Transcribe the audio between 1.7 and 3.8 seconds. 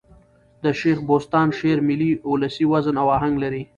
ملي اولسي وزن او آهنګ لري.